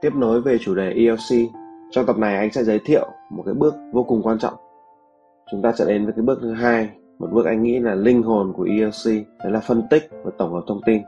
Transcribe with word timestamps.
Tiếp 0.00 0.10
nối 0.14 0.40
về 0.40 0.58
chủ 0.60 0.74
đề 0.74 0.92
ELC, 0.92 1.50
trong 1.90 2.06
tập 2.06 2.18
này 2.18 2.36
anh 2.36 2.52
sẽ 2.52 2.64
giới 2.64 2.78
thiệu 2.84 3.06
một 3.30 3.42
cái 3.46 3.54
bước 3.54 3.74
vô 3.92 4.02
cùng 4.02 4.22
quan 4.22 4.38
trọng. 4.38 4.54
Chúng 5.50 5.62
ta 5.62 5.72
sẽ 5.72 5.84
đến 5.84 6.04
với 6.04 6.12
cái 6.16 6.22
bước 6.22 6.38
thứ 6.42 6.52
hai, 6.52 6.90
một 7.18 7.28
bước 7.32 7.46
anh 7.46 7.62
nghĩ 7.62 7.78
là 7.78 7.94
linh 7.94 8.22
hồn 8.22 8.52
của 8.56 8.62
ELC, 8.62 9.26
đó 9.44 9.50
là 9.50 9.60
phân 9.60 9.82
tích 9.90 10.10
và 10.24 10.30
tổng 10.38 10.52
hợp 10.52 10.62
thông 10.66 10.80
tin. 10.86 11.02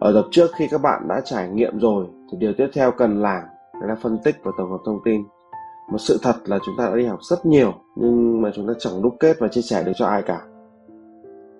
Ở 0.00 0.12
tập 0.12 0.24
trước 0.30 0.50
khi 0.56 0.68
các 0.70 0.82
bạn 0.82 1.08
đã 1.08 1.20
trải 1.24 1.48
nghiệm 1.48 1.78
rồi 1.78 2.06
thì 2.32 2.38
điều 2.38 2.52
tiếp 2.52 2.68
theo 2.74 2.90
cần 2.90 3.22
làm 3.22 3.42
đó 3.80 3.86
là 3.86 3.94
phân 3.94 4.18
tích 4.24 4.36
và 4.42 4.52
tổng 4.58 4.70
hợp 4.70 4.78
thông 4.84 4.98
tin. 5.04 5.22
Một 5.90 5.98
sự 5.98 6.18
thật 6.22 6.34
là 6.44 6.58
chúng 6.66 6.74
ta 6.78 6.88
đã 6.88 6.96
đi 6.96 7.06
học 7.06 7.18
rất 7.22 7.46
nhiều 7.46 7.74
nhưng 7.96 8.42
mà 8.42 8.50
chúng 8.54 8.66
ta 8.66 8.72
chẳng 8.78 9.02
đúc 9.02 9.16
kết 9.20 9.36
và 9.40 9.48
chia 9.48 9.60
sẻ 9.60 9.82
được 9.82 9.92
cho 9.96 10.06
ai 10.06 10.22
cả. 10.22 10.40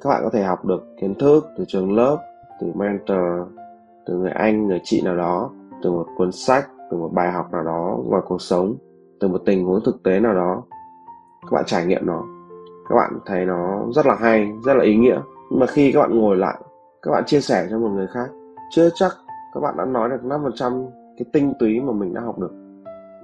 Các 0.00 0.10
bạn 0.10 0.20
có 0.24 0.30
thể 0.32 0.42
học 0.42 0.64
được 0.64 0.82
kiến 1.00 1.14
thức 1.14 1.46
từ 1.58 1.64
trường 1.68 1.96
lớp, 1.96 2.18
từ 2.60 2.66
mentor, 2.74 3.48
từ 4.08 4.14
người 4.14 4.30
anh, 4.30 4.66
người 4.66 4.80
chị 4.84 5.02
nào 5.04 5.16
đó, 5.16 5.50
từ 5.82 5.90
một 5.90 6.06
cuốn 6.16 6.32
sách, 6.32 6.68
từ 6.90 6.96
một 6.96 7.10
bài 7.12 7.32
học 7.32 7.52
nào 7.52 7.64
đó 7.64 7.98
ngoài 8.04 8.22
cuộc 8.26 8.42
sống, 8.42 8.76
từ 9.20 9.28
một 9.28 9.42
tình 9.46 9.64
huống 9.64 9.80
thực 9.84 10.02
tế 10.02 10.20
nào 10.20 10.34
đó. 10.34 10.62
Các 11.42 11.52
bạn 11.52 11.64
trải 11.66 11.86
nghiệm 11.86 12.06
nó. 12.06 12.24
Các 12.88 12.94
bạn 12.94 13.18
thấy 13.26 13.44
nó 13.44 13.84
rất 13.94 14.06
là 14.06 14.14
hay, 14.14 14.52
rất 14.64 14.74
là 14.74 14.84
ý 14.84 14.96
nghĩa. 14.96 15.20
Nhưng 15.50 15.60
mà 15.60 15.66
khi 15.66 15.92
các 15.92 16.00
bạn 16.00 16.18
ngồi 16.18 16.36
lại, 16.36 16.60
các 17.02 17.10
bạn 17.10 17.24
chia 17.26 17.40
sẻ 17.40 17.66
cho 17.70 17.78
một 17.78 17.88
người 17.88 18.06
khác, 18.06 18.30
chưa 18.70 18.88
chắc 18.94 19.12
các 19.54 19.60
bạn 19.60 19.74
đã 19.78 19.84
nói 19.84 20.08
được 20.08 20.24
5% 20.24 20.86
cái 21.18 21.26
tinh 21.32 21.52
túy 21.58 21.80
mà 21.80 21.92
mình 21.92 22.14
đã 22.14 22.20
học 22.20 22.38
được. 22.38 22.52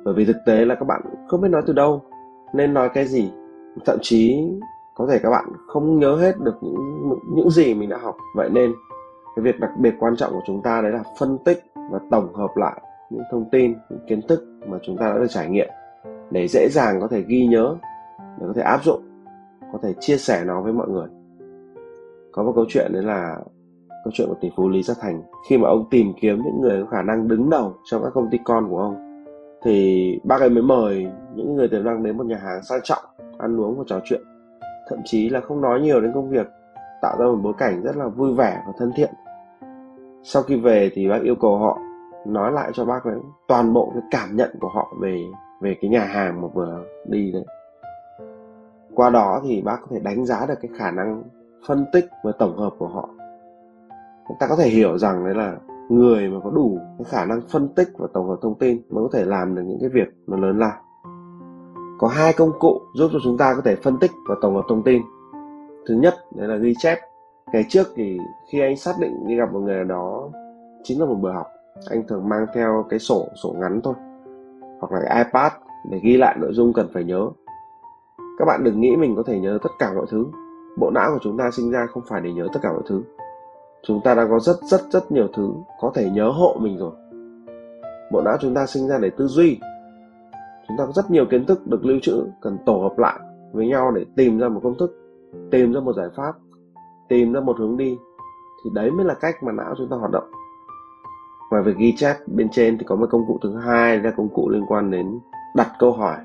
Bởi 0.05 0.15
vì 0.15 0.25
thực 0.25 0.37
tế 0.47 0.65
là 0.65 0.75
các 0.75 0.85
bạn 0.85 1.03
không 1.29 1.41
biết 1.41 1.49
nói 1.49 1.63
từ 1.67 1.73
đâu, 1.73 2.03
nên 2.55 2.75
nói 2.75 2.89
cái 2.95 3.07
gì. 3.07 3.31
Thậm 3.87 3.99
chí 4.03 4.51
có 4.95 5.07
thể 5.11 5.19
các 5.23 5.31
bạn 5.31 5.45
không 5.67 5.99
nhớ 5.99 6.17
hết 6.17 6.41
được 6.41 6.55
những 6.63 7.19
những 7.35 7.51
gì 7.51 7.75
mình 7.75 7.89
đã 7.89 7.99
học. 8.03 8.17
Vậy 8.37 8.51
nên 8.51 8.73
cái 9.37 9.43
việc 9.43 9.61
đặc 9.61 9.71
biệt 9.79 9.95
quan 9.99 10.17
trọng 10.17 10.33
của 10.33 10.43
chúng 10.47 10.63
ta 10.63 10.81
đấy 10.81 10.93
là 10.93 11.03
phân 11.19 11.39
tích 11.45 11.65
và 11.91 11.99
tổng 12.11 12.35
hợp 12.35 12.57
lại 12.57 12.81
những 13.11 13.23
thông 13.31 13.51
tin, 13.51 13.75
những 13.91 14.07
kiến 14.07 14.21
thức 14.29 14.45
mà 14.67 14.79
chúng 14.83 14.97
ta 14.97 15.09
đã 15.09 15.19
được 15.19 15.27
trải 15.29 15.49
nghiệm 15.49 15.69
để 16.31 16.49
dễ 16.49 16.69
dàng 16.71 17.01
có 17.01 17.09
thể 17.09 17.23
ghi 17.27 17.47
nhớ, 17.47 17.77
để 18.19 18.47
có 18.47 18.53
thể 18.57 18.63
áp 18.63 18.85
dụng, 18.85 19.03
có 19.73 19.79
thể 19.83 19.95
chia 20.01 20.17
sẻ 20.17 20.45
nó 20.47 20.61
với 20.61 20.73
mọi 20.73 20.89
người. 20.89 21.09
Có 22.33 22.43
một 22.43 22.53
câu 22.57 22.65
chuyện 22.69 22.93
đấy 22.93 23.03
là 23.03 23.37
câu 24.05 24.11
chuyện 24.15 24.29
của 24.29 24.37
tỷ 24.41 24.51
phú 24.57 24.69
lý 24.69 24.83
gia 24.83 24.95
thành. 25.01 25.23
Khi 25.49 25.59
mà 25.59 25.69
ông 25.69 25.85
tìm 25.91 26.13
kiếm 26.21 26.43
những 26.45 26.61
người 26.61 26.83
có 26.83 26.89
khả 26.91 27.03
năng 27.03 27.29
đứng 27.29 27.51
đầu 27.51 27.75
trong 27.85 28.03
các 28.03 28.11
công 28.15 28.31
ty 28.31 28.39
con 28.45 28.69
của 28.71 28.79
ông, 28.79 28.97
thì 29.65 30.21
bác 30.25 30.41
ấy 30.41 30.51
mới 30.51 30.63
mời 30.63 31.07
những 31.35 31.57
người 31.57 31.69
tiềm 31.69 31.85
năng 31.85 32.03
đến 32.03 32.17
một 32.17 32.27
nhà 32.27 32.37
hàng 32.37 32.63
sang 32.63 32.81
trọng, 32.83 33.05
ăn 33.39 33.61
uống 33.61 33.79
và 33.79 33.85
trò 33.87 34.01
chuyện. 34.05 34.21
Thậm 34.89 34.99
chí 35.05 35.29
là 35.29 35.41
không 35.41 35.61
nói 35.61 35.81
nhiều 35.81 36.01
đến 36.01 36.13
công 36.15 36.31
việc, 36.31 36.47
tạo 37.03 37.17
ra 37.19 37.27
một 37.27 37.39
bối 37.43 37.53
cảnh 37.59 37.83
rất 37.83 37.97
là 37.97 38.09
vui 38.09 38.35
vẻ 38.35 38.63
và 38.67 38.73
thân 38.79 38.93
thiện 38.97 39.11
sau 40.25 40.43
khi 40.43 40.57
về 40.57 40.91
thì 40.95 41.09
bác 41.09 41.23
yêu 41.23 41.35
cầu 41.35 41.59
họ 41.59 41.79
nói 42.27 42.53
lại 42.53 42.71
cho 42.75 42.85
bác 42.85 43.05
ấy 43.05 43.19
toàn 43.49 43.73
bộ 43.73 43.91
cái 43.95 44.03
cảm 44.11 44.37
nhận 44.37 44.51
của 44.61 44.69
họ 44.69 44.93
về 45.01 45.25
về 45.61 45.77
cái 45.81 45.91
nhà 45.91 46.05
hàng 46.05 46.43
mà 46.43 46.49
vừa 46.55 46.85
đi 47.09 47.33
đấy. 47.33 47.45
Qua 48.95 49.11
đó 49.11 49.41
thì 49.45 49.63
bác 49.63 49.77
có 49.81 49.87
thể 49.91 50.01
đánh 50.01 50.25
giá 50.27 50.47
được 50.47 50.55
cái 50.63 50.71
khả 50.79 50.91
năng 50.91 51.23
phân 51.67 51.87
tích 51.93 52.05
và 52.25 52.33
tổng 52.39 52.59
hợp 52.59 52.71
của 52.79 52.89
họ. 52.89 53.09
Chúng 54.29 54.37
ta 54.41 54.47
có 54.47 54.57
thể 54.57 54.69
hiểu 54.69 54.99
rằng 54.99 55.25
đấy 55.25 55.35
là 55.35 55.57
người 55.89 56.29
mà 56.29 56.41
có 56.45 56.51
đủ 56.51 56.79
cái 56.99 57.05
khả 57.05 57.25
năng 57.25 57.41
phân 57.49 57.69
tích 57.69 57.89
và 57.99 58.09
tổng 58.13 58.29
hợp 58.29 58.37
thông 58.43 58.59
tin 58.59 58.83
mới 58.91 59.05
có 59.05 59.11
thể 59.13 59.25
làm 59.25 59.55
được 59.55 59.63
những 59.67 59.79
cái 59.81 59.89
việc 59.89 60.09
nó 60.27 60.37
lớn 60.37 60.59
lao. 60.59 60.79
Có 61.99 62.09
hai 62.09 62.33
công 62.33 62.53
cụ 62.59 62.81
giúp 62.95 63.11
cho 63.13 63.19
chúng 63.25 63.39
ta 63.39 63.55
có 63.55 63.63
thể 63.65 63.77
phân 63.77 63.99
tích 63.99 64.11
và 64.29 64.35
tổng 64.43 64.55
hợp 64.55 64.65
thông 64.69 64.83
tin. 64.83 65.03
Thứ 65.87 65.95
nhất, 65.95 66.15
đấy 66.35 66.49
là 66.49 66.57
ghi 66.57 66.75
chép 66.79 66.99
ngày 67.53 67.65
trước 67.69 67.87
thì 67.97 68.19
khi 68.49 68.61
anh 68.61 68.77
xác 68.77 68.93
định 69.01 69.27
đi 69.27 69.37
gặp 69.37 69.53
một 69.53 69.61
người 69.61 69.75
nào 69.75 69.85
đó 69.85 70.29
chính 70.83 71.01
là 71.01 71.07
một 71.07 71.15
buổi 71.15 71.33
học, 71.33 71.47
anh 71.91 72.03
thường 72.09 72.29
mang 72.29 72.47
theo 72.55 72.87
cái 72.89 72.99
sổ 72.99 73.29
sổ 73.43 73.57
ngắn 73.61 73.81
thôi, 73.85 73.95
hoặc 74.81 74.93
là 74.93 75.01
cái 75.05 75.25
ipad 75.25 75.53
để 75.91 76.01
ghi 76.03 76.17
lại 76.17 76.37
nội 76.41 76.51
dung 76.53 76.73
cần 76.73 76.89
phải 76.93 77.05
nhớ. 77.05 77.29
Các 78.39 78.45
bạn 78.45 78.65
đừng 78.65 78.81
nghĩ 78.81 78.97
mình 78.97 79.17
có 79.17 79.23
thể 79.27 79.39
nhớ 79.39 79.59
tất 79.63 79.71
cả 79.79 79.93
mọi 79.95 80.07
thứ. 80.11 80.27
Bộ 80.79 80.91
não 80.91 81.11
của 81.13 81.19
chúng 81.23 81.39
ta 81.39 81.51
sinh 81.51 81.71
ra 81.71 81.87
không 81.87 82.03
phải 82.09 82.21
để 82.21 82.33
nhớ 82.33 82.49
tất 82.53 82.61
cả 82.63 82.73
mọi 82.73 82.83
thứ. 82.89 83.03
Chúng 83.83 84.01
ta 84.05 84.15
đã 84.15 84.27
có 84.31 84.41
rất 84.41 84.57
rất 84.63 84.81
rất 84.91 85.13
nhiều 85.13 85.29
thứ 85.35 85.51
có 85.81 85.93
thể 85.95 86.11
nhớ 86.11 86.31
hộ 86.31 86.57
mình 86.61 86.79
rồi. 86.79 86.93
Bộ 88.13 88.23
não 88.25 88.37
chúng 88.41 88.55
ta 88.55 88.67
sinh 88.67 88.89
ra 88.89 88.99
để 88.99 89.11
tư 89.11 89.27
duy. 89.27 89.61
Chúng 90.69 90.77
ta 90.79 90.87
có 90.87 90.93
rất 90.93 91.11
nhiều 91.11 91.27
kiến 91.31 91.47
thức 91.47 91.67
được 91.67 91.85
lưu 91.85 91.99
trữ, 92.03 92.25
cần 92.41 92.59
tổ 92.67 92.79
hợp 92.79 92.99
lại 92.99 93.21
với 93.53 93.67
nhau 93.67 93.91
để 93.91 94.05
tìm 94.17 94.39
ra 94.39 94.49
một 94.49 94.61
công 94.63 94.79
thức, 94.79 94.91
tìm 95.51 95.73
ra 95.73 95.81
một 95.81 95.93
giải 95.97 96.09
pháp 96.17 96.33
tìm 97.09 97.33
ra 97.33 97.41
một 97.41 97.59
hướng 97.59 97.77
đi, 97.77 97.99
thì 98.65 98.71
đấy 98.75 98.91
mới 98.91 99.07
là 99.07 99.15
cách 99.15 99.43
mà 99.43 99.53
não 99.53 99.75
chúng 99.79 99.89
ta 99.91 99.97
hoạt 99.97 100.11
động. 100.11 100.31
Ngoài 101.51 101.63
việc 101.63 101.77
ghi 101.77 101.95
chép, 101.97 102.17
bên 102.27 102.49
trên 102.53 102.79
thì 102.79 102.85
có 102.85 102.97
một 102.97 103.07
công 103.11 103.27
cụ 103.27 103.39
thứ 103.43 103.57
hai 103.57 103.99
là 103.99 104.11
công 104.11 104.29
cụ 104.29 104.49
liên 104.49 104.65
quan 104.69 104.91
đến 104.91 105.19
đặt 105.57 105.71
câu 105.79 105.93
hỏi. 105.93 106.17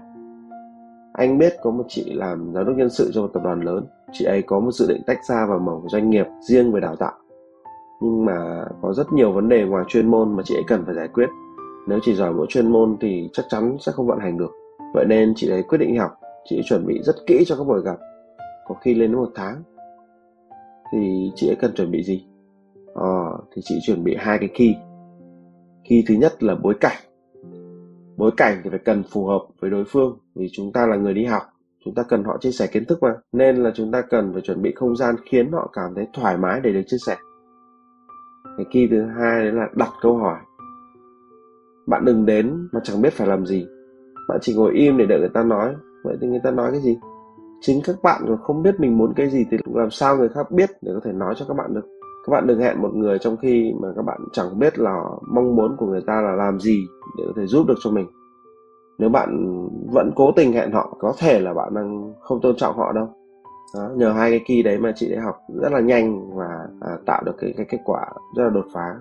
Anh 1.14 1.38
biết 1.38 1.54
có 1.64 1.72
một 1.72 1.84
chị 1.88 2.14
làm 2.14 2.54
giám 2.54 2.66
đốc 2.66 2.76
nhân 2.76 2.90
sự 2.90 3.12
cho 3.14 3.22
một 3.22 3.30
tập 3.34 3.44
đoàn 3.44 3.62
lớn. 3.62 3.86
Chị 4.12 4.26
ấy 4.26 4.42
có 4.42 4.60
một 4.60 4.72
dự 4.72 4.86
định 4.90 5.02
tách 5.08 5.26
ra 5.26 5.46
và 5.46 5.58
mở 5.58 5.74
một 5.74 5.88
doanh 5.88 6.10
nghiệp 6.10 6.26
riêng 6.42 6.72
về 6.72 6.82
đào 6.82 6.96
tạo. 6.96 7.14
Nhưng 8.02 8.26
mà 8.26 8.66
có 8.82 8.94
rất 8.94 9.14
nhiều 9.14 9.32
vấn 9.32 9.50
đề 9.50 9.66
ngoài 9.66 9.86
chuyên 9.88 10.08
môn 10.08 10.36
mà 10.36 10.44
chị 10.46 10.56
ấy 10.56 10.64
cần 10.68 10.86
phải 10.86 10.96
giải 10.96 11.08
quyết. 11.08 11.30
Nếu 11.88 12.00
chỉ 12.02 12.16
giỏi 12.16 12.34
mỗi 12.34 12.46
chuyên 12.50 12.72
môn 12.72 12.98
thì 13.02 13.30
chắc 13.34 13.46
chắn 13.50 13.78
sẽ 13.80 13.92
không 13.92 14.08
vận 14.08 14.20
hành 14.20 14.38
được. 14.38 14.52
Vậy 14.94 15.06
nên 15.06 15.34
chị 15.36 15.50
ấy 15.50 15.64
quyết 15.64 15.78
định 15.78 15.98
học. 15.98 16.12
Chị 16.46 16.58
ấy 16.58 16.64
chuẩn 16.70 16.88
bị 16.88 17.00
rất 17.04 17.16
kỹ 17.28 17.44
cho 17.48 17.56
các 17.56 17.64
buổi 17.64 17.82
gặp. 17.82 17.98
Có 18.68 18.76
khi 18.82 18.94
lên 18.94 19.12
đến 19.12 19.20
một 19.20 19.30
tháng 19.36 19.64
thì 20.92 21.32
chị 21.36 21.50
ấy 21.50 21.56
cần 21.56 21.74
chuẩn 21.76 21.92
bị 21.92 22.04
gì? 22.04 22.26
Ờ, 22.94 23.38
thì 23.56 23.62
chị 23.66 23.80
chuẩn 23.86 24.04
bị 24.04 24.16
hai 24.20 24.38
cái 24.40 24.50
key. 24.54 24.76
Key 25.90 26.04
thứ 26.08 26.16
nhất 26.16 26.44
là 26.44 26.56
bối 26.56 26.74
cảnh. 26.80 26.98
Bối 28.18 28.32
cảnh 28.38 28.62
thì 28.64 28.70
phải 28.70 28.80
cần 28.80 29.04
phù 29.04 29.26
hợp 29.26 29.42
với 29.60 29.70
đối 29.70 29.84
phương 29.88 30.18
vì 30.36 30.48
chúng 30.52 30.74
ta 30.74 30.86
là 30.86 30.96
người 30.96 31.14
đi 31.14 31.26
học 31.26 31.44
chúng 31.86 31.96
ta 31.96 32.04
cần 32.04 32.24
họ 32.24 32.38
chia 32.40 32.52
sẻ 32.52 32.68
kiến 32.68 32.86
thức 32.86 33.04
mà 33.04 33.16
nên 33.32 33.56
là 33.56 33.72
chúng 33.76 33.92
ta 33.92 34.02
cần 34.02 34.34
phải 34.34 34.42
chuẩn 34.42 34.62
bị 34.62 34.74
không 34.76 34.96
gian 34.96 35.16
khiến 35.26 35.52
họ 35.52 35.70
cảm 35.74 35.96
thấy 35.96 36.08
thoải 36.14 36.38
mái 36.38 36.62
để 36.64 36.74
được 36.74 36.82
chia 36.88 36.98
sẻ. 37.06 37.18
Cái 38.58 38.66
key 38.72 38.88
thứ 38.92 39.06
hai 39.06 39.44
đấy 39.44 39.52
là 39.52 39.68
đặt 39.76 39.90
câu 40.02 40.18
hỏi. 40.18 40.40
Bạn 41.88 42.06
đừng 42.06 42.26
đến 42.26 42.68
mà 42.72 42.80
chẳng 42.84 43.02
biết 43.02 43.14
phải 43.14 43.28
làm 43.28 43.46
gì. 43.46 43.68
Bạn 44.28 44.38
chỉ 44.42 44.56
ngồi 44.56 44.74
im 44.74 44.98
để 44.98 45.06
đợi 45.06 45.20
người 45.20 45.30
ta 45.34 45.44
nói. 45.44 45.76
Vậy 46.04 46.18
thì 46.22 46.28
người 46.28 46.42
ta 46.44 46.52
nói 46.52 46.72
cái 46.72 46.82
gì? 46.82 46.98
Chính 47.62 47.82
các 47.84 47.96
bạn 48.04 48.22
còn 48.28 48.38
không 48.42 48.64
biết 48.64 48.80
mình 48.80 48.98
muốn 48.98 49.14
cái 49.16 49.30
gì 49.30 49.46
thì 49.52 49.58
làm 49.74 49.92
sao 49.92 50.18
người 50.18 50.30
khác 50.30 50.52
biết 50.52 50.70
để 50.82 50.92
có 50.94 51.00
thể 51.04 51.12
nói 51.12 51.36
cho 51.38 51.46
các 51.48 51.54
bạn 51.54 51.74
được? 51.74 51.88
Các 52.26 52.32
bạn 52.32 52.48
đừng 52.48 52.60
hẹn 52.60 52.82
một 52.82 52.94
người 52.94 53.20
trong 53.20 53.38
khi 53.38 53.74
mà 53.82 53.88
các 53.96 54.02
bạn 54.02 54.22
chẳng 54.34 54.60
biết 54.60 54.80
là 54.80 55.04
mong 55.28 55.56
muốn 55.56 55.76
của 55.78 55.86
người 55.86 56.02
ta 56.08 56.22
là 56.22 56.32
làm 56.32 56.60
gì 56.60 56.88
để 57.18 57.24
có 57.28 57.34
thể 57.36 57.46
giúp 57.46 57.68
được 57.68 57.78
cho 57.84 57.92
mình. 57.92 58.08
Nếu 58.98 59.10
bạn 59.10 59.30
vẫn 59.94 60.12
cố 60.16 60.32
tình 60.36 60.54
hẹn 60.54 60.72
họ 60.72 60.98
có 61.00 61.14
thể 61.18 61.40
là 61.40 61.54
bạn 61.54 61.74
đang 61.74 62.14
không 62.22 62.42
tôn 62.42 62.56
trọng 62.56 62.78
họ 62.78 62.92
đâu. 62.92 63.08
Đó, 63.76 63.90
nhờ 63.96 64.12
hai 64.12 64.32
cái 64.32 64.42
kỳ 64.46 64.64
đấy 64.64 64.78
mà 64.78 64.92
chị 64.96 65.16
đã 65.16 65.22
học 65.22 65.36
rất 65.62 65.72
là 65.72 65.80
nhanh 65.80 66.36
và 66.36 66.68
à, 66.82 66.98
tạo 67.06 67.24
được 67.26 67.36
cái, 67.38 67.54
cái 67.58 67.66
kết 67.70 67.78
quả 67.86 68.06
rất 68.36 68.44
là 68.44 68.50
đột 68.50 68.66
phá. 68.74 68.96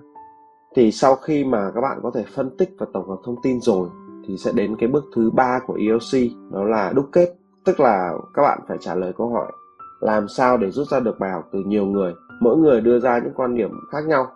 Thì 0.76 0.92
sau 0.92 1.14
khi 1.14 1.44
mà 1.44 1.70
các 1.74 1.80
bạn 1.80 1.98
có 2.02 2.10
thể 2.14 2.24
phân 2.34 2.50
tích 2.58 2.70
và 2.78 2.86
tổng 2.92 3.08
hợp 3.08 3.16
thông 3.24 3.42
tin 3.42 3.60
rồi 3.60 3.88
thì 4.26 4.36
sẽ 4.36 4.52
đến 4.54 4.76
cái 4.78 4.88
bước 4.88 5.04
thứ 5.16 5.30
ba 5.30 5.60
của 5.66 5.78
ELC 5.80 6.32
đó 6.52 6.64
là 6.64 6.92
đúc 6.94 7.08
kết 7.12 7.37
tức 7.68 7.80
là 7.80 8.12
các 8.34 8.42
bạn 8.42 8.58
phải 8.68 8.76
trả 8.80 8.94
lời 8.94 9.12
câu 9.16 9.28
hỏi, 9.28 9.52
làm 10.00 10.28
sao 10.28 10.56
để 10.56 10.70
rút 10.70 10.88
ra 10.88 11.00
được 11.00 11.18
bài 11.18 11.30
học 11.30 11.48
từ 11.52 11.58
nhiều 11.66 11.86
người? 11.86 12.14
Mỗi 12.40 12.56
người 12.56 12.80
đưa 12.80 13.00
ra 13.00 13.20
những 13.24 13.32
quan 13.36 13.54
điểm 13.54 13.70
khác 13.92 14.06
nhau. 14.06 14.26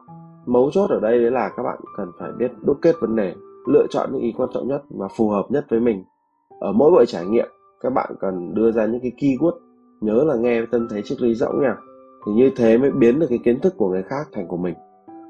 Mấu 0.47 0.71
chốt 0.73 0.91
ở 0.91 1.01
đây 1.01 1.19
là 1.19 1.51
các 1.57 1.63
bạn 1.63 1.79
cần 1.97 2.13
phải 2.19 2.33
biết 2.39 2.53
đúc 2.63 2.77
kết 2.83 2.97
vấn 3.01 3.17
đề, 3.17 3.35
lựa 3.67 3.87
chọn 3.91 4.09
những 4.13 4.23
ý 4.23 4.35
quan 4.37 4.49
trọng 4.55 4.69
nhất 4.69 4.83
và 4.91 5.09
phù 5.17 5.29
hợp 5.29 5.47
nhất 5.49 5.67
với 5.71 5.81
mình. 5.81 6.05
Ở 6.61 6.73
mỗi 6.73 6.91
buổi 6.91 7.05
trải 7.07 7.27
nghiệm, 7.27 7.49
các 7.81 7.91
bạn 7.91 8.11
cần 8.21 8.55
đưa 8.55 8.73
ra 8.73 8.87
những 8.87 9.01
cái 9.01 9.13
keyword 9.19 9.59
nhớ 10.01 10.25
là 10.25 10.35
nghe 10.35 10.67
tâm 10.71 10.89
thế 10.91 11.03
triết 11.03 11.21
lý 11.21 11.35
rỗng 11.35 11.63
nha 11.63 11.77
thì 12.27 12.33
như 12.33 12.51
thế 12.57 12.79
mới 12.79 12.91
biến 12.91 13.19
được 13.19 13.27
cái 13.29 13.41
kiến 13.45 13.61
thức 13.61 13.75
của 13.77 13.89
người 13.89 14.03
khác 14.03 14.29
thành 14.33 14.49
của 14.49 14.57
mình. 14.57 14.75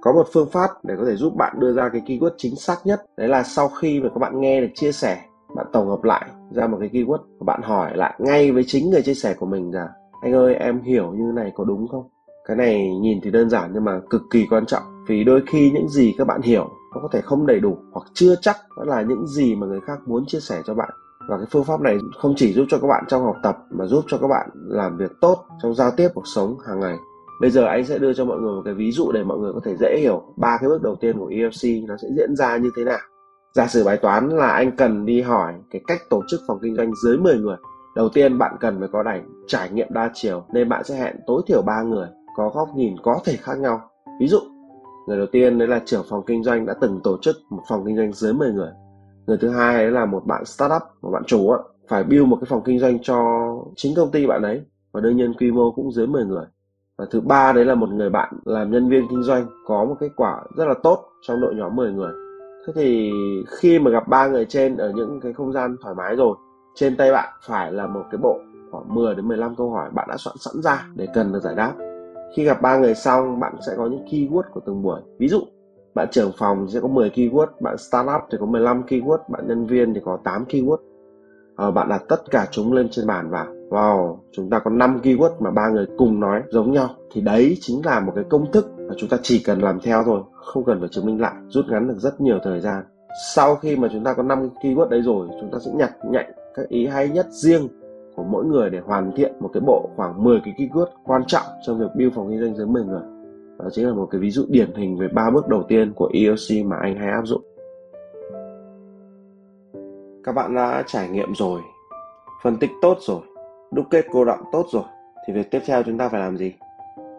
Có 0.00 0.12
một 0.12 0.26
phương 0.32 0.48
pháp 0.52 0.70
để 0.82 0.94
có 0.98 1.04
thể 1.04 1.16
giúp 1.16 1.36
bạn 1.36 1.56
đưa 1.58 1.72
ra 1.72 1.88
cái 1.88 2.02
keyword 2.06 2.34
chính 2.36 2.56
xác 2.56 2.76
nhất, 2.84 3.02
đấy 3.16 3.28
là 3.28 3.42
sau 3.42 3.68
khi 3.68 4.00
mà 4.00 4.08
các 4.08 4.18
bạn 4.18 4.40
nghe 4.40 4.60
được 4.60 4.70
chia 4.74 4.92
sẻ, 4.92 5.18
bạn 5.56 5.66
tổng 5.72 5.88
hợp 5.88 6.04
lại 6.04 6.26
ra 6.54 6.66
một 6.66 6.76
cái 6.80 6.90
keyword 6.92 7.18
và 7.38 7.44
bạn 7.46 7.62
hỏi 7.62 7.96
lại 7.96 8.14
ngay 8.18 8.52
với 8.52 8.64
chính 8.66 8.90
người 8.90 9.02
chia 9.02 9.14
sẻ 9.14 9.34
của 9.38 9.46
mình 9.46 9.74
là, 9.74 9.88
anh 10.22 10.32
ơi, 10.32 10.54
em 10.54 10.82
hiểu 10.82 11.12
như 11.12 11.32
này 11.32 11.52
có 11.54 11.64
đúng 11.64 11.88
không? 11.88 12.08
Cái 12.48 12.56
này 12.56 12.96
nhìn 13.00 13.20
thì 13.22 13.30
đơn 13.30 13.50
giản 13.50 13.70
nhưng 13.74 13.84
mà 13.84 14.00
cực 14.10 14.22
kỳ 14.30 14.46
quan 14.50 14.66
trọng. 14.66 14.82
Vì 15.08 15.24
đôi 15.24 15.42
khi 15.46 15.70
những 15.70 15.88
gì 15.88 16.14
các 16.18 16.26
bạn 16.26 16.42
hiểu, 16.42 16.68
nó 16.94 17.00
có 17.02 17.08
thể 17.12 17.20
không 17.20 17.46
đầy 17.46 17.60
đủ 17.60 17.76
hoặc 17.92 18.06
chưa 18.14 18.34
chắc 18.40 18.56
đó 18.76 18.84
là 18.84 19.02
những 19.02 19.26
gì 19.26 19.54
mà 19.54 19.66
người 19.66 19.80
khác 19.80 19.98
muốn 20.06 20.24
chia 20.26 20.40
sẻ 20.40 20.62
cho 20.66 20.74
bạn. 20.74 20.90
Và 21.28 21.36
cái 21.36 21.46
phương 21.50 21.64
pháp 21.64 21.80
này 21.80 21.96
không 22.18 22.34
chỉ 22.36 22.52
giúp 22.52 22.64
cho 22.68 22.78
các 22.78 22.86
bạn 22.86 23.04
trong 23.08 23.24
học 23.24 23.36
tập 23.42 23.58
mà 23.70 23.86
giúp 23.86 24.04
cho 24.08 24.18
các 24.18 24.28
bạn 24.28 24.50
làm 24.54 24.96
việc 24.96 25.10
tốt 25.20 25.44
trong 25.62 25.74
giao 25.74 25.90
tiếp 25.90 26.08
cuộc 26.14 26.26
sống 26.26 26.56
hàng 26.66 26.80
ngày. 26.80 26.96
Bây 27.40 27.50
giờ 27.50 27.64
anh 27.64 27.84
sẽ 27.84 27.98
đưa 27.98 28.12
cho 28.12 28.24
mọi 28.24 28.40
người 28.40 28.52
một 28.54 28.62
cái 28.64 28.74
ví 28.74 28.92
dụ 28.92 29.12
để 29.12 29.24
mọi 29.24 29.38
người 29.38 29.52
có 29.52 29.60
thể 29.64 29.76
dễ 29.80 29.98
hiểu 30.00 30.22
ba 30.36 30.58
cái 30.60 30.68
bước 30.68 30.82
đầu 30.82 30.96
tiên 31.00 31.18
của 31.18 31.28
EFC 31.28 31.86
nó 31.86 31.96
sẽ 32.02 32.08
diễn 32.16 32.36
ra 32.36 32.56
như 32.56 32.70
thế 32.76 32.84
nào 32.84 32.98
giả 33.54 33.66
sử 33.66 33.84
bài 33.84 33.96
toán 33.96 34.28
là 34.28 34.48
anh 34.48 34.76
cần 34.76 35.06
đi 35.06 35.20
hỏi 35.20 35.54
cái 35.70 35.82
cách 35.86 36.00
tổ 36.10 36.22
chức 36.28 36.40
phòng 36.46 36.58
kinh 36.62 36.76
doanh 36.76 36.92
dưới 37.04 37.16
10 37.16 37.36
người, 37.36 37.56
đầu 37.94 38.08
tiên 38.08 38.38
bạn 38.38 38.56
cần 38.60 38.78
phải 38.78 38.88
có 38.92 39.02
đảnh 39.02 39.28
trải 39.46 39.70
nghiệm 39.70 39.88
đa 39.90 40.10
chiều 40.14 40.44
nên 40.52 40.68
bạn 40.68 40.84
sẽ 40.84 40.94
hẹn 40.94 41.16
tối 41.26 41.42
thiểu 41.46 41.62
ba 41.62 41.82
người, 41.82 42.08
có 42.36 42.48
góc 42.48 42.68
nhìn 42.76 42.96
có 43.02 43.20
thể 43.24 43.36
khác 43.36 43.58
nhau. 43.58 43.80
Ví 44.20 44.28
dụ, 44.28 44.38
người 45.06 45.16
đầu 45.16 45.26
tiên 45.26 45.58
đấy 45.58 45.68
là 45.68 45.80
trưởng 45.84 46.04
phòng 46.08 46.22
kinh 46.26 46.44
doanh 46.44 46.66
đã 46.66 46.74
từng 46.80 47.00
tổ 47.04 47.18
chức 47.22 47.36
một 47.50 47.62
phòng 47.68 47.84
kinh 47.86 47.96
doanh 47.96 48.12
dưới 48.12 48.32
10 48.32 48.52
người 48.52 48.70
người 49.26 49.36
thứ 49.36 49.48
hai 49.48 49.74
đấy 49.74 49.90
là 49.90 50.04
một 50.04 50.26
bạn 50.26 50.44
startup, 50.44 50.82
một 51.02 51.10
bạn 51.10 51.22
chủ 51.26 51.50
á, 51.50 51.58
phải 51.88 52.04
build 52.04 52.26
một 52.26 52.36
cái 52.40 52.46
phòng 52.48 52.62
kinh 52.64 52.78
doanh 52.78 52.98
cho 53.02 53.18
chính 53.76 53.94
công 53.96 54.10
ty 54.10 54.26
bạn 54.26 54.42
ấy 54.42 54.62
và 54.92 55.00
đương 55.00 55.16
nhiên 55.16 55.34
quy 55.34 55.50
mô 55.50 55.70
cũng 55.70 55.92
dưới 55.92 56.06
10 56.06 56.24
người. 56.24 56.44
Và 56.98 57.06
thứ 57.10 57.20
ba 57.20 57.52
đấy 57.52 57.64
là 57.64 57.74
một 57.74 57.88
người 57.88 58.10
bạn 58.10 58.34
làm 58.44 58.70
nhân 58.70 58.88
viên 58.88 59.08
kinh 59.10 59.22
doanh 59.22 59.46
có 59.66 59.84
một 59.84 59.94
kết 60.00 60.10
quả 60.16 60.42
rất 60.56 60.64
là 60.64 60.74
tốt 60.82 61.04
trong 61.22 61.40
đội 61.40 61.54
nhóm 61.54 61.76
10 61.76 61.92
người 61.92 62.12
thế 62.66 62.72
thì 62.76 63.12
khi 63.46 63.78
mà 63.78 63.90
gặp 63.90 64.08
ba 64.08 64.26
người 64.26 64.44
trên 64.44 64.76
ở 64.76 64.92
những 64.96 65.20
cái 65.20 65.32
không 65.32 65.52
gian 65.52 65.76
thoải 65.82 65.94
mái 65.94 66.16
rồi 66.16 66.36
trên 66.74 66.96
tay 66.96 67.12
bạn 67.12 67.28
phải 67.46 67.72
là 67.72 67.86
một 67.86 68.02
cái 68.10 68.18
bộ 68.22 68.38
khoảng 68.70 68.94
10 68.94 69.14
đến 69.14 69.28
15 69.28 69.56
câu 69.56 69.70
hỏi 69.70 69.90
bạn 69.92 70.08
đã 70.08 70.16
soạn 70.16 70.36
sẵn 70.38 70.62
ra 70.62 70.86
để 70.94 71.06
cần 71.14 71.32
được 71.32 71.40
giải 71.42 71.54
đáp. 71.54 71.72
Khi 72.36 72.44
gặp 72.44 72.62
ba 72.62 72.78
người 72.78 72.94
xong 72.94 73.40
bạn 73.40 73.54
sẽ 73.66 73.72
có 73.76 73.86
những 73.86 74.04
keyword 74.04 74.42
của 74.52 74.60
từng 74.66 74.82
buổi. 74.82 75.00
Ví 75.18 75.28
dụ 75.28 75.40
bạn 75.94 76.08
trưởng 76.10 76.32
phòng 76.38 76.68
sẽ 76.68 76.80
có 76.80 76.88
10 76.88 77.10
keyword 77.10 77.46
bạn 77.60 77.78
startup 77.78 78.20
thì 78.30 78.38
có 78.40 78.46
15 78.46 78.82
keyword 78.82 79.18
bạn 79.28 79.48
nhân 79.48 79.66
viên 79.66 79.94
thì 79.94 80.00
có 80.04 80.18
8 80.24 80.44
keyword. 80.44 80.76
Ờ, 81.56 81.70
bạn 81.70 81.88
đặt 81.88 82.02
tất 82.08 82.30
cả 82.30 82.46
chúng 82.50 82.72
lên 82.72 82.88
trên 82.90 83.06
bàn 83.06 83.30
và 83.30 83.46
wow 83.70 84.16
chúng 84.32 84.50
ta 84.50 84.58
có 84.58 84.70
5 84.70 85.00
keyword 85.02 85.30
mà 85.40 85.50
ba 85.50 85.68
người 85.68 85.86
cùng 85.98 86.20
nói 86.20 86.42
giống 86.50 86.72
nhau. 86.72 86.88
Thì 87.12 87.20
đấy 87.20 87.56
chính 87.60 87.86
là 87.86 88.00
một 88.00 88.12
cái 88.14 88.24
công 88.30 88.52
thức 88.52 88.66
và 88.92 88.96
chúng 88.98 89.08
ta 89.08 89.16
chỉ 89.22 89.42
cần 89.46 89.60
làm 89.60 89.80
theo 89.80 90.02
thôi, 90.04 90.20
không 90.32 90.64
cần 90.64 90.80
phải 90.80 90.88
chứng 90.88 91.06
minh 91.06 91.20
lại, 91.20 91.32
rút 91.48 91.64
ngắn 91.68 91.88
được 91.88 91.98
rất 91.98 92.20
nhiều 92.20 92.38
thời 92.42 92.60
gian. 92.60 92.84
Sau 93.34 93.56
khi 93.56 93.76
mà 93.76 93.88
chúng 93.92 94.04
ta 94.04 94.14
có 94.14 94.22
5 94.22 94.48
keyword 94.62 94.88
đấy 94.88 95.02
rồi, 95.02 95.28
chúng 95.40 95.50
ta 95.52 95.58
sẽ 95.64 95.70
nhặt 95.74 95.90
nhạnh 96.10 96.32
các 96.54 96.68
ý 96.68 96.86
hay 96.86 97.08
nhất 97.08 97.26
riêng 97.30 97.68
của 98.16 98.22
mỗi 98.22 98.44
người 98.44 98.70
để 98.70 98.80
hoàn 98.84 99.12
thiện 99.16 99.32
một 99.40 99.50
cái 99.52 99.60
bộ 99.66 99.90
khoảng 99.96 100.24
10 100.24 100.40
cái 100.44 100.54
keyword 100.56 100.86
quan 101.04 101.22
trọng 101.26 101.44
trong 101.66 101.78
việc 101.78 101.86
build 101.94 102.14
phòng 102.14 102.28
kinh 102.30 102.40
doanh 102.40 102.56
dưới 102.56 102.66
10 102.66 102.84
người. 102.84 103.02
Đó 103.58 103.64
chính 103.72 103.86
là 103.86 103.94
một 103.94 104.08
cái 104.10 104.20
ví 104.20 104.30
dụ 104.30 104.44
điển 104.48 104.74
hình 104.74 104.98
về 104.98 105.08
ba 105.08 105.30
bước 105.30 105.48
đầu 105.48 105.62
tiên 105.68 105.92
của 105.96 106.10
EOC 106.14 106.66
mà 106.66 106.76
anh 106.76 106.96
hay 106.96 107.08
áp 107.08 107.26
dụng. 107.26 107.42
Các 110.24 110.32
bạn 110.32 110.54
đã 110.54 110.82
trải 110.86 111.08
nghiệm 111.08 111.34
rồi, 111.34 111.60
phân 112.42 112.56
tích 112.56 112.70
tốt 112.82 112.96
rồi, 113.00 113.20
đúc 113.72 113.86
kết 113.90 114.04
cô 114.12 114.24
động 114.24 114.40
tốt 114.52 114.66
rồi, 114.72 114.84
thì 115.26 115.32
việc 115.32 115.50
tiếp 115.50 115.60
theo 115.66 115.82
chúng 115.82 115.98
ta 115.98 116.08
phải 116.08 116.20
làm 116.20 116.36
gì? 116.36 116.52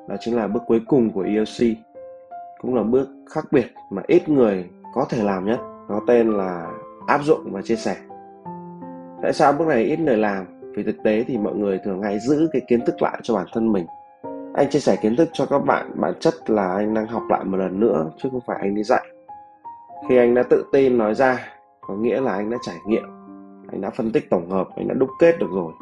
Đó 0.08 0.16
chính 0.20 0.36
là 0.36 0.48
bước 0.48 0.64
cuối 0.68 0.82
cùng 0.88 1.10
của 1.12 1.22
EOC 1.22 1.78
cũng 2.62 2.76
là 2.76 2.84
bước 2.84 3.08
khác 3.30 3.46
biệt 3.52 3.66
mà 3.90 4.02
ít 4.08 4.30
người 4.30 4.70
có 4.94 5.06
thể 5.10 5.24
làm 5.24 5.46
nhất. 5.46 5.60
Nó 5.90 6.02
tên 6.08 6.30
là 6.38 6.72
áp 7.08 7.24
dụng 7.24 7.40
và 7.52 7.62
chia 7.62 7.76
sẻ. 7.76 7.96
Tại 9.22 9.34
sao 9.34 9.54
bước 9.54 9.68
này 9.68 9.84
ít 9.84 10.00
người 10.00 10.18
làm? 10.18 10.46
Vì 10.76 10.84
thực 10.84 10.96
tế 11.04 11.24
thì 11.28 11.38
mọi 11.38 11.56
người 11.56 11.80
thường 11.86 12.02
hay 12.02 12.20
giữ 12.20 12.50
cái 12.54 12.62
kiến 12.68 12.86
thức 12.86 13.02
lại 13.02 13.20
cho 13.24 13.36
bản 13.36 13.46
thân 13.54 13.72
mình. 13.72 13.86
Anh 14.54 14.70
chia 14.70 14.80
sẻ 14.80 14.96
kiến 15.02 15.16
thức 15.16 15.30
cho 15.34 15.46
các 15.46 15.60
bạn, 15.60 15.92
bản 15.96 16.14
chất 16.20 16.34
là 16.48 16.76
anh 16.76 16.94
đang 16.94 17.08
học 17.08 17.24
lại 17.30 17.44
một 17.44 17.58
lần 17.58 17.80
nữa, 17.80 18.12
chứ 18.18 18.30
không 18.32 18.42
phải 18.48 18.58
anh 18.62 18.76
đi 18.76 18.84
dạy. 18.84 19.06
Khi 20.10 20.18
anh 20.18 20.36
đã 20.36 20.44
tự 20.50 20.66
tin 20.72 20.98
nói 20.98 21.16
ra, 21.16 21.40
có 21.82 21.96
nghĩa 21.96 22.22
là 22.22 22.34
anh 22.34 22.50
đã 22.50 22.58
trải 22.62 22.76
nghiệm, 22.88 23.04
anh 23.72 23.82
đã 23.82 23.90
phân 23.90 24.12
tích 24.12 24.30
tổng 24.30 24.50
hợp, 24.50 24.68
anh 24.76 24.88
đã 24.88 24.94
đúc 24.94 25.10
kết 25.20 25.40
được 25.40 25.50
rồi 25.54 25.74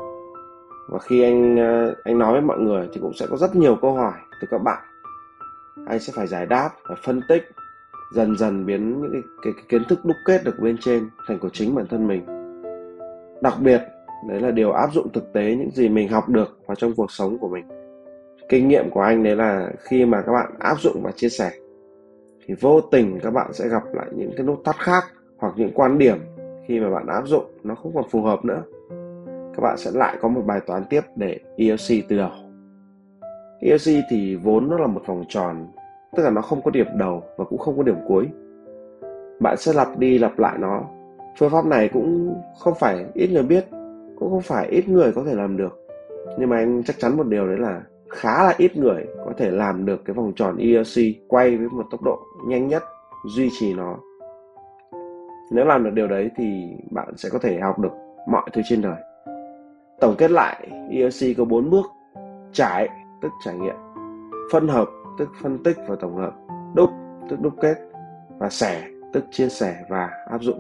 và 0.91 0.99
khi 0.99 1.23
anh 1.23 1.57
ờ, 1.57 1.95
anh 2.03 2.19
nói 2.19 2.31
với 2.31 2.41
mọi 2.41 2.59
người 2.59 2.89
thì 2.93 2.99
cũng 3.01 3.13
sẽ 3.13 3.25
có 3.29 3.37
rất 3.37 3.55
nhiều 3.55 3.75
câu 3.81 3.93
hỏi 3.93 4.13
từ 4.41 4.47
các 4.51 4.57
bạn. 4.57 4.83
Anh 5.87 5.99
sẽ 5.99 6.13
phải 6.15 6.27
giải 6.27 6.45
đáp 6.45 6.69
và 6.89 6.95
phân 7.03 7.21
tích 7.29 7.43
dần 8.13 8.37
dần 8.37 8.65
biến 8.65 9.01
những 9.01 9.11
cái, 9.11 9.21
cái, 9.43 9.53
cái 9.55 9.65
kiến 9.69 9.83
thức 9.89 10.05
đúc 10.05 10.17
kết 10.25 10.43
được 10.43 10.59
bên 10.59 10.77
trên 10.77 11.09
thành 11.27 11.39
của 11.39 11.49
chính 11.49 11.75
bản 11.75 11.85
thân 11.89 12.07
mình. 12.07 12.25
Đặc 13.41 13.53
biệt 13.61 13.81
đấy 14.29 14.41
là 14.41 14.51
điều 14.51 14.71
áp 14.71 14.93
dụng 14.93 15.09
thực 15.13 15.33
tế 15.33 15.55
những 15.55 15.71
gì 15.71 15.89
mình 15.89 16.09
học 16.09 16.29
được 16.29 16.57
vào 16.67 16.75
trong 16.75 16.93
cuộc 16.95 17.11
sống 17.11 17.37
của 17.37 17.49
mình. 17.49 17.65
Kinh 18.49 18.67
nghiệm 18.67 18.89
của 18.89 19.01
anh 19.01 19.23
đấy 19.23 19.35
là 19.35 19.71
khi 19.79 20.05
mà 20.05 20.21
các 20.25 20.31
bạn 20.31 20.51
áp 20.59 20.81
dụng 20.81 21.01
và 21.03 21.11
chia 21.11 21.29
sẻ 21.29 21.51
thì 22.45 22.53
vô 22.61 22.81
tình 22.81 23.19
các 23.23 23.31
bạn 23.31 23.53
sẽ 23.53 23.67
gặp 23.67 23.83
lại 23.93 24.07
những 24.15 24.31
cái 24.37 24.45
nút 24.45 24.61
thắt 24.65 24.75
khác 24.75 25.03
hoặc 25.37 25.53
những 25.57 25.71
quan 25.73 25.97
điểm 25.97 26.17
khi 26.67 26.79
mà 26.79 26.89
bạn 26.89 27.07
áp 27.07 27.27
dụng 27.27 27.45
nó 27.63 27.75
không 27.75 27.95
còn 27.95 28.09
phù 28.09 28.21
hợp 28.21 28.45
nữa 28.45 28.63
các 29.55 29.61
bạn 29.61 29.77
sẽ 29.77 29.91
lại 29.93 30.17
có 30.21 30.27
một 30.27 30.41
bài 30.45 30.59
toán 30.67 30.83
tiếp 30.89 31.01
để 31.15 31.39
ELC 31.57 32.05
từ 32.09 32.17
đầu. 32.17 32.31
ELC 33.59 34.05
thì 34.09 34.35
vốn 34.35 34.69
nó 34.69 34.77
là 34.77 34.87
một 34.87 35.01
vòng 35.05 35.23
tròn, 35.29 35.67
tức 36.15 36.23
là 36.23 36.29
nó 36.29 36.41
không 36.41 36.61
có 36.61 36.71
điểm 36.71 36.87
đầu 36.97 37.23
và 37.37 37.45
cũng 37.45 37.59
không 37.59 37.77
có 37.77 37.83
điểm 37.83 37.97
cuối. 38.07 38.27
Bạn 39.39 39.57
sẽ 39.57 39.73
lặp 39.73 39.99
đi 39.99 40.17
lặp 40.17 40.39
lại 40.39 40.57
nó. 40.59 40.81
Phương 41.39 41.49
pháp 41.49 41.65
này 41.65 41.89
cũng 41.93 42.35
không 42.59 42.73
phải 42.79 43.05
ít 43.13 43.27
người 43.27 43.43
biết, 43.43 43.65
cũng 44.19 44.29
không 44.29 44.41
phải 44.41 44.67
ít 44.67 44.89
người 44.89 45.11
có 45.11 45.23
thể 45.23 45.35
làm 45.35 45.57
được. 45.57 45.87
Nhưng 46.39 46.49
mà 46.49 46.57
anh 46.57 46.83
chắc 46.83 46.99
chắn 46.99 47.17
một 47.17 47.27
điều 47.27 47.47
đấy 47.47 47.57
là 47.57 47.81
khá 48.09 48.43
là 48.43 48.53
ít 48.57 48.77
người 48.77 49.05
có 49.25 49.33
thể 49.37 49.51
làm 49.51 49.85
được 49.85 50.01
cái 50.05 50.13
vòng 50.13 50.33
tròn 50.35 50.57
ELC 50.57 51.15
quay 51.27 51.57
với 51.57 51.67
một 51.69 51.85
tốc 51.91 52.01
độ 52.01 52.19
nhanh 52.47 52.67
nhất, 52.67 52.83
duy 53.35 53.49
trì 53.59 53.73
nó. 53.73 53.97
Nếu 55.51 55.65
làm 55.65 55.83
được 55.83 55.91
điều 55.93 56.07
đấy 56.07 56.29
thì 56.37 56.75
bạn 56.91 57.13
sẽ 57.17 57.29
có 57.29 57.39
thể 57.39 57.59
học 57.59 57.79
được 57.79 57.91
mọi 58.27 58.49
thứ 58.53 58.61
trên 58.65 58.81
đời 58.81 59.10
tổng 60.01 60.15
kết 60.17 60.31
lại 60.31 60.67
ERC 60.89 61.37
có 61.37 61.45
4 61.45 61.69
bước. 61.69 61.85
Trải, 62.53 62.89
tức 63.21 63.31
trải 63.45 63.55
nghiệm. 63.55 63.75
Phân 64.51 64.67
hợp, 64.67 64.89
tức 65.17 65.29
phân 65.41 65.63
tích 65.63 65.77
và 65.87 65.95
tổng 65.99 66.15
hợp. 66.15 66.33
Đúc, 66.75 66.89
tức 67.29 67.39
đúc 67.41 67.53
kết. 67.61 67.75
Và 68.39 68.49
sẻ, 68.49 68.83
tức 69.13 69.25
chia 69.31 69.49
sẻ 69.49 69.75
và 69.89 70.09
áp 70.31 70.41
dụng. 70.41 70.59